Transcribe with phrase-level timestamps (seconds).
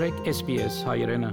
[0.00, 1.28] մտրեք SPS հայրենը։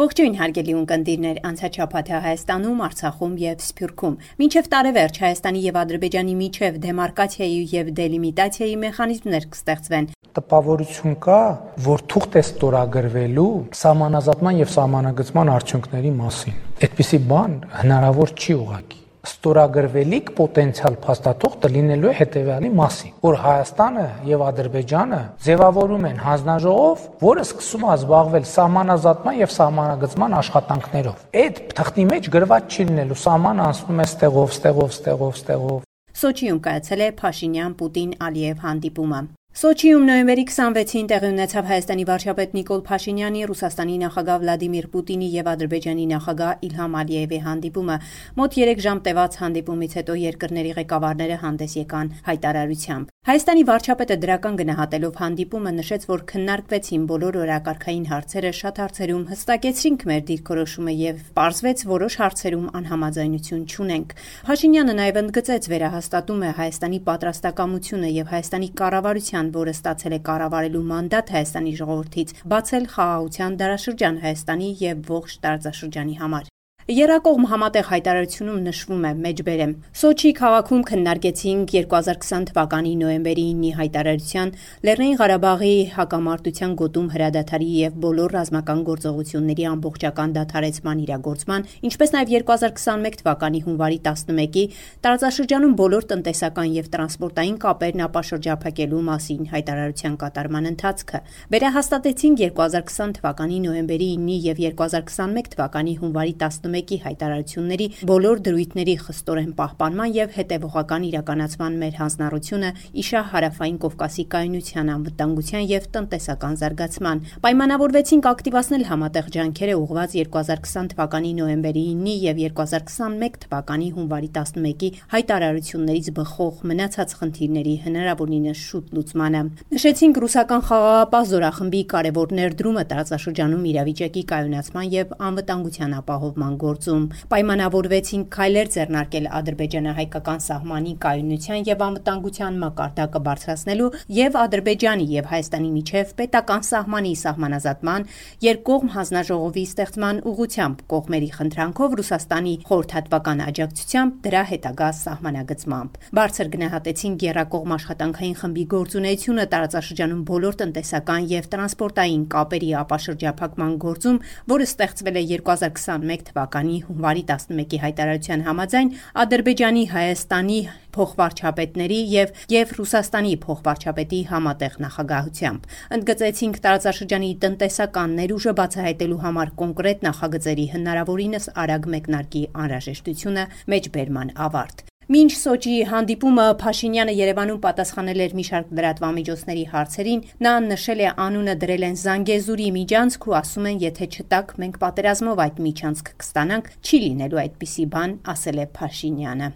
[0.00, 7.58] Ողջույն հարգելի ունկնդիրներ, անցաչափաթը Հայաստանում, Արցախում եւ Սփյուռքում։ Մինչեւ տարեվերջ Հայաստանի եւ Ադրբեջանի միջև դեմարկացիայի
[7.74, 10.08] եւ դելիմիտացիայի մեխանիզմներ կստեղծվեն։
[10.38, 11.40] Տպավորություն կա,
[11.88, 13.52] որ թուղթ է ստորագրվելու
[13.82, 16.56] սահմանազատման եւ սահմանագծման արդյունքների մասին։
[16.88, 24.44] Այդպիսի բան հնարավոր չի ուղղակի ստորագրվելիք պոտենցիալ փաստաթուղթը լինելու է հետևյալի մասին, որ Հայաստանը եւ
[24.48, 32.30] Ադրբեջանը ձևավորում են հանձնաժողով, որը սկսում է զբաղվել սահմանազատման եւ սահմանագծման աշխատանքներով։ Այդ թղթի մեջ
[32.38, 35.82] գրված չի լինելու սահմանը անցնում է ստեղով, ստեղով, ստեղով, ստեղով։
[36.18, 39.20] Սոչիում կայացել է Փաշինյան-Պուտին-Ալիև հանդիպումը։
[39.58, 46.04] Սոչիում նոյեմբերի 26-ին տեղի ունեցավ Հայաստանի վարչապետ Նիկոլ Փաշինյանի, Ռուսաստանի նախագահ Վլադիմիր Պուտինի եւ Ադրբեջանի
[46.12, 47.96] նախագահ Իլհամ Ալիևի հանդիպումը։
[48.38, 55.18] Մոտ 3 ժամ տևած հանդիպումից հետո երկրների ղեկավարները հանդես եկան հայտարարությամբ։ Հայաստանի վարչապետը դրական գնահատելով
[55.20, 62.16] հանդիպումը նշեց, որ քննարկվեցին բոլոր օրակարգային հարցերը, շատ հարցերում հստակեցրինք մեր դիրքորոշումը եւ պարզվեց որոշ
[62.22, 64.16] հարցերում անհամաձայնություն չունենք։
[64.48, 71.34] Փաշինյանը նաեւ ընդգծեց վերահաստատում է Հայաստանի պատրաստակամությունը եւ Հայաստանի կառավարության որը ստացել է կառավարելու մանդատ
[71.36, 76.54] Հայաստանի ժողովրդից, բացել խաղաղության դարաշրջան Հայաստանի եւ ողջ տարածաշրջանի համար։
[76.88, 84.52] Երակողմ համատեղ հայտարարությունում նշվում է մեջբերեմ Սոչի քաղաքում քննարկեցինք 2020 թվականի նոյեմբերի 9-ի հայտարարության
[84.88, 93.20] Լեռնային Ղարաբաղի հակամարտության գոտում հրադադարի եւ բոլոր ռազմական գործողությունների ամբողջական դադարեցման իրագործման, ինչպես նաեւ 2021
[93.20, 94.64] թվականի հունվարի 11-ի
[95.04, 101.22] տարածաշրջանում բոլոր տնտեսական եւ տրանսպորտային կապերն ապաշրջափակելու մասին հայտարարության կատարման ընթացքը։
[101.52, 109.52] Վերահաստատեցինք 2020 թվականի նոյեմբերի 9-ի եւ 2021 թվականի հունվարի 11 1-ի հայտարարությունների բոլոր դրույթների խստորեն
[109.58, 112.70] պահպանման եւ հետեւողական իրականացման մեր հանձնառությունը
[113.02, 121.32] իշա հարավային Կովկասի կայունության, անվտանգության եւ տնտեսական զարգացման։ Պայմանավորվեցինք ակտիվացնել համատեղ ջանքերը ուղղված 2020 թվականի
[121.38, 129.42] նոյեմբերի 9-ի եւ 2021 թվականի հունվարի 11-ի հայտարարություններից բխող մնացած խնդիրների հնարավորինս շուտ լուծմանը։
[129.78, 138.68] Նշեցինք ռուսական խաղաղապահ զորախմբի կարևոր ներդրումը տարածաշրջանում իրավիճակի կայունացման եւ անվտանգության ապահովման գործում։ Պայմանավորվեցին քայլեր
[138.78, 147.12] ձեռնարկել ադրբեջանահայկական սահմանի կայունության եւ անվտանգության մակարդակը բարձրացնելու եւ Ադրբեջանի եւ Հայաստանի միջև պետական սահմանի
[147.22, 148.06] սահմանազատման
[148.44, 157.74] երկկողմ հանձնաժողովի ստեղծման ուղղությամբ կողմերի խնդրանքով Ռուսաստանի խորհրդատվական աջակցությամբ դրա հետագա սահմանագծմամբ։ Բարձր գնահատեցին Գերակողմ
[157.78, 164.20] աշխատանքային խմբի գործունեությունը տարածաշրջանում բոլոր տնտեսական եւ տրանսպորտային կապերի ապաշրջափակման գործում,
[164.52, 168.88] որը ստեղծվել է 2021 թվականի թվականի հունվարի 11-ի հայտարարության համաձայն
[169.22, 170.58] Ադրբեջանի, Հայաստանի
[170.96, 180.68] փոխվարչապետների եւ եւ Ռուսաստանի փոխվարչապետի համատեղ նախագահությամբ։ Ընդգծեցինք տարածաշրջանի տնտեսական ներուժը բացահայտելու համար կոնկրետ նախագծերի
[180.74, 188.72] հնարավորինս արագ մեկնարկի անհրաժեշտությունը մեջբերման ավարտ։ Մինչ Սոչիի հանդիպումը Փաշինյանը Երևանում պատասխանել էր մի շարք
[188.78, 194.52] լրատվամիջոցների հարցերին, նա նշել է անունը դրել են Զանգեզուրի միջանցք ու ասում են, եթե չտակ,
[194.60, 199.50] մենք պատերազմով այդ միջանցք կստանանք, չի լինելու այդպիսի բան, ասել է Փաշինյանը։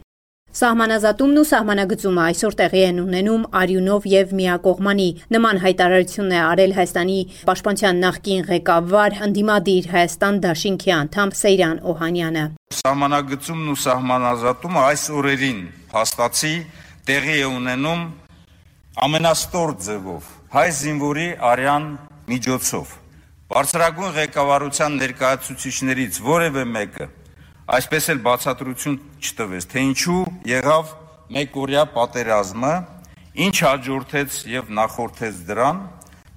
[0.52, 7.16] Սահմանազատումն ու սահմանագծումը այսօր տեղի են ունենում Արյունով եւ Միակողմանի։ Նման հայտարարություն է արել Հայաստանի
[7.48, 12.44] Պաշտպանության նախկին ղեկավար ընդդիմադիր Հայաստան Դաշինքի անդամ Սեյրան Օհանյանը։
[12.82, 15.64] Սահմանագծումն ու սահմանազատումը այս օրերին
[15.94, 16.52] փաստացի
[17.08, 18.04] տեղի է ունենում
[19.08, 21.88] ամենաստոր ձևով հայ զինվորի արյան
[22.28, 22.94] միջոցով։
[23.56, 27.10] Բարձրագույն ղեկավարության ներկայացուցիչներից որևէ մեկը
[27.72, 30.92] այսպես էլ բացատրություն չտվեց, թե ինչու եղավ
[31.32, 32.72] մեկօրյա պատերազմը,
[33.46, 35.82] ինչ հաջորդեց եւ նախորդեց դրան,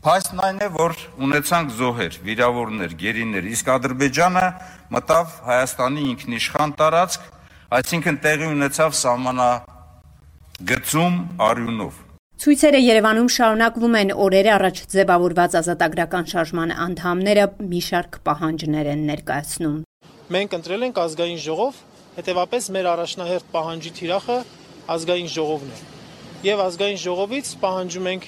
[0.05, 0.91] Փաստն այն է, որ
[1.25, 4.43] ունեցանք զոհեր, վիրավորներ, գերիներ, իսկ Ադրբեջանը
[4.93, 7.23] մտավ Հայաստանի ինքնիշխան տարածք,
[7.79, 9.47] այսինքն տեղի ունեցավ սահմանա
[10.71, 11.17] գծում
[11.47, 11.97] արյունով։
[12.45, 19.77] Ցույցերը Երևանում շարունակվում են օրեր առաջ ձևավորված ազատագրական շարժման անդամները մի շարք պահանջներ են ներկայացնում
[20.35, 21.81] մենք ընտրել ենք ազգային ժողով,
[22.15, 24.37] հետեւապես մեր առաջնահերթ պահանջի թիրախը
[24.95, 25.79] ազգային ժողովն է։
[26.45, 28.27] Եվ ազգային ժողովից պահանջում ենք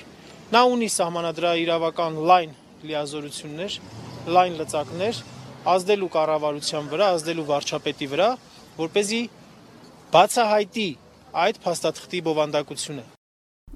[0.53, 2.55] նա ունի սահմանադրա իրավական լայն
[2.87, 3.79] լիազորություններ,
[4.37, 5.21] լայն լծակներ,
[5.73, 8.29] ազդելու կառավարության վրա, ազդելու վարչապետի վրա,
[8.77, 9.21] որ เป զի
[10.15, 10.89] բացահայտի
[11.47, 13.16] այդ փաստաթղթի բովանդակությունը։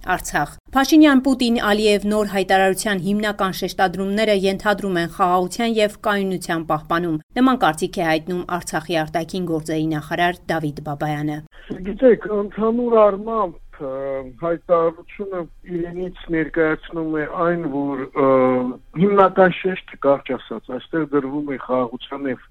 [0.01, 0.53] Արցախ.
[0.73, 8.43] Փաշինյան-Պուտին-Ալիև նոր հայտարարության հիմնական շեշտադրումները ենթադրում են խաղաղության եւ կայունության պահպանում։ Նման կարծիք է հայտնում
[8.57, 11.37] Արցախի արտաքին գործերի նախարար Դավիթ Բաբայանը։
[11.91, 13.59] Գիտեք, ընդհանուր առմամբ
[14.41, 15.41] հայտարարությունը
[15.75, 18.03] իրենից ներկայացնում է այն, որ
[19.01, 22.43] հիմնական շեշտը կարճ ասած, այստեղ դրվում է խաղաղության եւ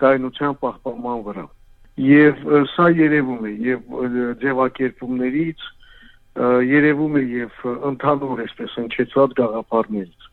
[0.00, 1.44] կայունության պահպանման վրա։
[2.00, 2.40] Եվ
[2.72, 3.92] սա երևում է եւ
[4.40, 5.68] ձևակերպումներից
[6.38, 10.28] երևում է եւ ընդհանուր այսպես ընչեցված գաղափարներից։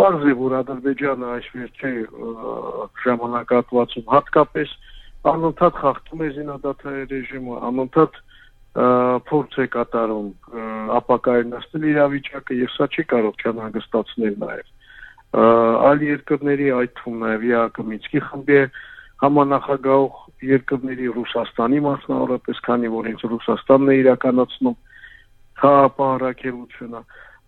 [0.00, 1.92] Պարզ է, որ Ադրբեջանը այս վերջի
[3.04, 4.76] ժամանակատվածում հատկապես
[5.32, 8.20] անընդհատ խախտում է զինադատարի ռեժիմը, անընդհատ
[9.28, 10.28] փորձ է կատարում
[10.98, 14.70] ապակայունացնել իրավիճակը եւ սա չի կարող չհանգստացնել նաեւ
[15.32, 18.58] այլ երկրների այդ թվում նաեւ ԵԱԿ Մինսկի խմբի
[19.22, 20.16] համանախագահող
[20.48, 24.76] երկրների Ռուսաստանի մասնավորապես, քանի որ ինձ Ռուսաստանն է իրականացնում
[25.62, 27.00] խաղապահարակելությունը,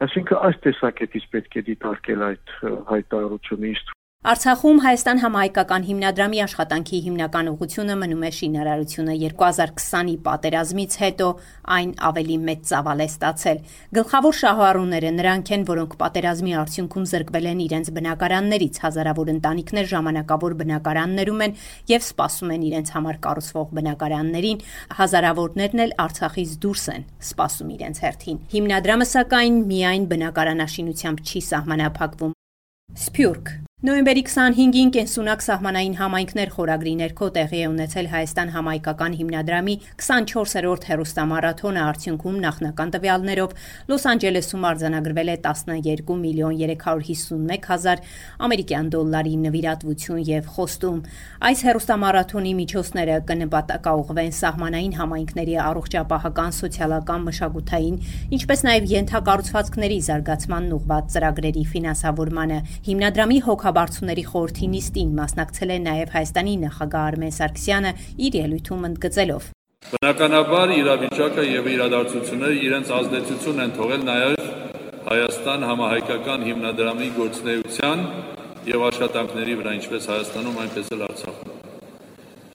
[0.07, 2.55] այսինքն այս տեսակետից պետք է դիտարկել այդ
[2.95, 3.85] հայտարարությունը ինձ
[4.25, 9.17] Արցախում Հայաստան համահայկական հիմնադրամի աշխատանքի հիմնական ուղղությունը մնում է շինարարությունը.
[9.21, 11.27] 2020-ի պատերազմից հետո
[11.77, 13.61] այն ավելի մեծ ծավալ է ստացել։
[13.99, 21.45] Գլխավոր շահառուները նրանք են, որոնք պատերազմի արդյունքում զրկվել են իրենց բնակարաններից, հազարավոր ընտանիքներ ժամանակավոր բնակարաններում
[21.45, 21.57] են
[21.93, 24.65] եւ սպասում են իրենց համար կառուցվող բնակարաններին,
[25.05, 32.35] հազարավորներն էլ Արցախից դուրս են, սպասում իրենց հերթին։ Հիմնադրամը սակայն միայն բնակարանաշինությամբ չի սահմանափակվում։
[33.05, 40.87] Սփյուռք Նոյեմբերի 25-ին կենսունակ սահմանային համայնքներ խորագրի ներքո տեղի է ունեցել Հայաստան համայնքական հիմնադրամի 24-րդ
[40.89, 43.53] հերոստամարաթոնը արդյունքում նախնական տվյալներով
[43.93, 48.01] Լոս Անջելեսում արձանագրվել է 12 միլիոն 351 հազար
[48.49, 51.05] ամերիկյան դոլարի նվիրատվություն եւ խոստում։
[51.45, 58.01] Այս հերոստամարաթոնի միջոցները կնպատակաուղվեն սահմանային համայնքների առողջապահական, սոցիալական, մշակութային,
[58.41, 62.59] ինչպես նաեւ յենթակառուցվածքների զարգացման ուղղված ծրագրերի ֆինանսավորմանը։
[62.89, 67.91] Հիմնադրամի հոգա Մանկաբարձուների խորհրդի նիստին մասնակցել է նաև Հայաստանի նախագահ Արմեն Սարգսյանը
[68.27, 69.49] իր ելույթում ընդգծելով.
[69.95, 74.47] Բնականաբար իրավիճակը եւ իրադարձությունները իրենց ազդեցություն են թողել նաև
[75.11, 78.07] Հայաստան համահայկական հիմնադրամի գործունեության
[78.71, 81.53] եւ աշխատանքների վրա, ինչպես Հայաստանում, այնպես էլ Արցախում։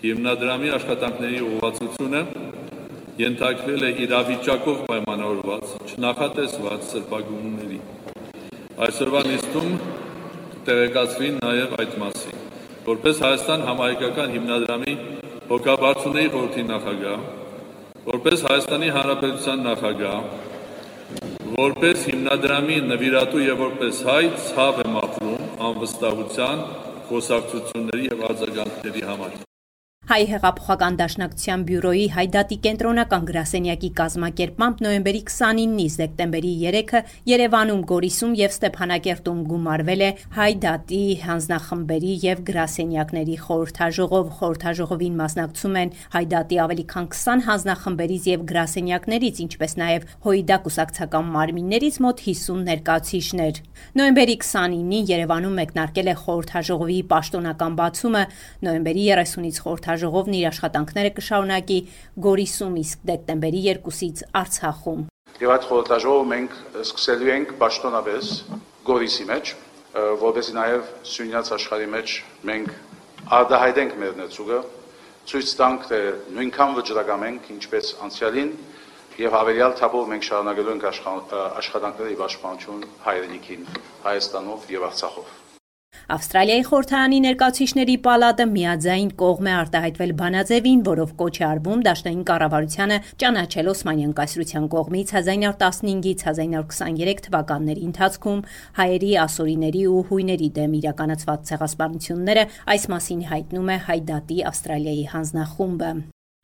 [0.08, 2.22] Հիմնադրամի աշխատանքների ուղղվածությունը
[3.20, 7.80] ենթարկվել է իրավիճակով պայմանավորված, չնախատեսված սրբագումների։
[8.88, 9.74] Այսօրվա նիստում
[10.68, 12.38] տեղեկացվին նաև այդ մասին։
[12.90, 14.94] Որպես Հայաստան համահայկական հիմնադրամի
[15.50, 17.26] հոգաբարձուների խորհրդի նախագահ,
[18.10, 20.22] որպես Հայաստանի Հանրապետության նախագահ,
[21.60, 26.66] որպես հիմնադրամի նվիրատու եւ որպես հայ ցավ եմ ապրում անվստահության,
[27.12, 29.49] խոսակցությունների եւ արձագանքների համար։
[30.10, 38.56] Հայ հեղափոխական դաշնակցության բյուրոյի Հայդատի կենտրոնական գրասենյակի կազմակերպմամբ նոյեմբերի 29-ից դեկտեմբերի 3-ը Երևանում, Գորիսում եւ
[38.56, 40.10] Ստեփանակերտում գումարվել է
[40.40, 49.44] Հայդատի հանձնախմբերի եւ գրասենյակների խորհրդաժողով։ Խորհրդաժողովին մասնակցում են Հայդատի ավելի քան 20 հանձնախմբերից եւ գրասենյակներից,
[49.46, 53.62] ինչպես նաեւ ՀՅԴ կուսակցական մարմիններից մոտ 50 ներկայացուցիչներ։
[54.00, 58.24] Նոյեմբերի 29-ին Երևանում մեկնարկել է խորհրդաժողովի պաշտոնական բացումը,
[58.66, 61.78] նոյեմբերի 30-ից խորհրդաժողովի հանձնաժողովն իր աշխատանքները կշարունակի
[62.24, 65.02] Գորիսում, իսկ դեկտեմբերի 2-ից Արցախում։
[65.40, 68.32] Եվ այդ խորհրդաժողովը մենք սկսելու ենք պաշտոնապես
[68.90, 69.52] Գորիսի մեջ,
[70.24, 72.16] որովհետեւ նաև Սյունյաց աշխարհի մեջ
[72.50, 72.70] մենք
[73.40, 74.60] արտահայտենք մեր ներծուգը,
[75.30, 76.00] ցույց տանք, թե
[76.40, 78.54] նույնքան վճռակամ ենք, ինչպես անցյալին,
[79.20, 80.88] եւ հավելյալ թափով մենք շարունակելու ենք
[81.60, 83.70] աշխատանքների պաշտպանություն հայրենիքին
[84.08, 85.49] Հայաստանով եւ Արցախով։
[86.10, 92.98] Ավստրալիայի խորհրդարանի ներկայացուցիչների պալատը միաձայն կողմ է արտահայտվել բանաձևին, որով կոչ է արվում դաշնային կառավարությանը
[93.22, 98.46] ճանաչել Օսմանյան կայսրության կողմից 1915-ից 1923 թվականների ընթացքում
[98.82, 105.94] հայերի, ասորիների ու հույների դեմ իրականացված ցեղասպանությունները, այս մասին հայտնում է Հայդատի Ավստրալիայի հանձնախումբը։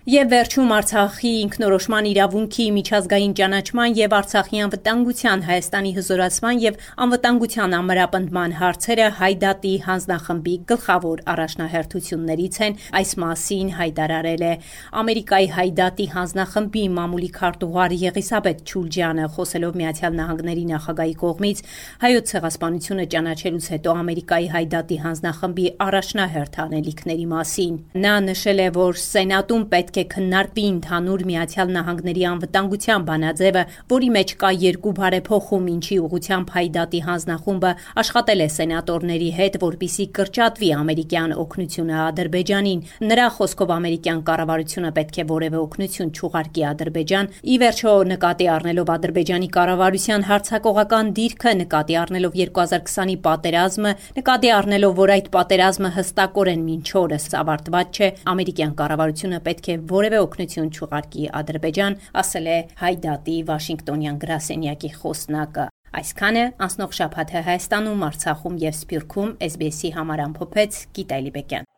[0.06, 8.54] Եվ վերջում Արցախի ինքնորոշման իրավունքի միջազգային ճանաչման եւ Արցախի անվտանգության Հայաստանի հզորացման եւ անվտանգության ամրապնդման
[8.60, 14.54] հարցերը Հայդատի հանձնախմբի գլխավոր առաջնահերթություններից են։ Այս մասին հայտարարել է
[15.02, 21.66] Ամերիկայի Հայդատի հանձնախմբի մամուլի քարտուղար Եղիսաբեթ Չուլջյանը, խոսելով Միացյալ Նահանգների նախագահի կողմից
[22.06, 29.68] հայոց ցեղասպանությունը ճանաչելուց հետո Ամերիկայի Հայդատի հանձնախմբի առաջնահերթ անելիքների մասին։ Նա նշել է, որ Սենատում
[29.74, 33.62] պետք պետք է քննարկվի ընդհանուր Միացյալ Նահանգների անվտանգության բանաձևը,
[33.92, 37.72] որի մեջ կա երկու բարեփոխում, ինչի ուղղությամբ Հայդատի հանձնախումբը
[38.04, 45.26] աշխատել է սենատորների հետ, որպիսի կրճատվի ամերիկյան օգնությունը Ադրբեջանին։ Նրա խոսքով ամերիկյան կառավարությունը պետք է
[45.32, 53.18] որևէ օգնություն չուղարկի Ադրբեջան։ Ի վերջո նկատի առնելով Ադրբեջանի կառավարության հարցակողական դիրքը, նկատի առնելով 2020-ի
[53.26, 59.78] պատերազմը, նկատի առնելով, որ այդ պատերազմը հստակորեն ոչ օրս ավարտված չէ, ամերիկյան կառավարությունը պետք է
[59.92, 65.66] որևէ օգնություն չուղարկի Ադրբեջան, ասել է Հայդատի Վաշինգտոնյան գրասենյակի խոսնակը։
[65.96, 71.70] Այսքանը անցնող շաբաթը Հայաստանում, Արցախում եւ Սփյուռքում SBS-ի համար ամփոփեց Գիտալի Բեկյան։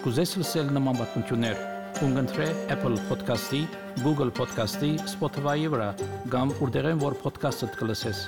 [0.00, 1.60] Կուզես լսել նման բանություններ,
[2.00, 3.60] կընտրե Apple Podcast-ի,
[4.00, 5.92] Google Podcast-ի, Spotify-ի վրա,
[6.32, 8.26] կամ որտեղեն որ podcast-ը դուք լսես։